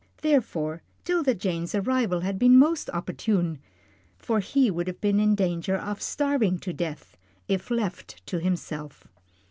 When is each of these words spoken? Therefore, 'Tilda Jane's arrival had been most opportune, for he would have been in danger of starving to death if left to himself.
Therefore, 0.23 0.81
'Tilda 1.05 1.35
Jane's 1.35 1.75
arrival 1.75 2.21
had 2.21 2.39
been 2.39 2.57
most 2.57 2.89
opportune, 2.89 3.59
for 4.17 4.39
he 4.39 4.71
would 4.71 4.87
have 4.87 4.99
been 4.99 5.19
in 5.19 5.35
danger 5.35 5.75
of 5.75 6.01
starving 6.01 6.57
to 6.57 6.73
death 6.73 7.15
if 7.47 7.69
left 7.69 8.25
to 8.25 8.39
himself. 8.39 9.07